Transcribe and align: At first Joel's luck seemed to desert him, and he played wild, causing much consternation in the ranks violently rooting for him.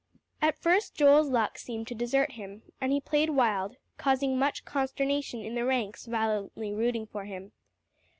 At 0.41 0.57
first 0.57 0.95
Joel's 0.95 1.29
luck 1.29 1.59
seemed 1.59 1.87
to 1.89 1.93
desert 1.93 2.31
him, 2.31 2.63
and 2.81 2.91
he 2.91 2.99
played 2.99 3.29
wild, 3.29 3.75
causing 3.99 4.35
much 4.35 4.65
consternation 4.65 5.41
in 5.41 5.53
the 5.53 5.63
ranks 5.63 6.07
violently 6.07 6.73
rooting 6.73 7.05
for 7.05 7.25
him. 7.25 7.51